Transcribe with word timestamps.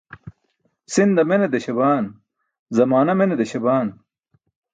Si̇nda 0.93 1.23
mene 1.31 1.47
deśabaan, 1.53 2.05
zamaana 2.75 3.13
mene 3.19 3.35
désabaan. 3.39 3.87